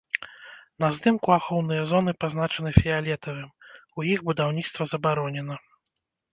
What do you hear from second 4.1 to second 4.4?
іх